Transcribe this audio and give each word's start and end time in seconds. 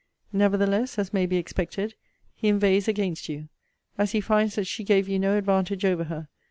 Nevertheless 0.33 0.97
(as 0.97 1.13
may 1.13 1.27
be 1.27 1.37
expected) 1.37 1.93
'he 2.33 2.47
inveighs 2.47 2.87
against 2.87 3.29
you; 3.29 3.49
as 3.99 4.13
he 4.13 4.19
finds 4.19 4.55
that 4.55 4.65
she 4.65 4.83
gave 4.83 5.07
you 5.07 5.19
no 5.19 5.37
advantage 5.37 5.85
over 5.85 6.05
her. 6.05 6.27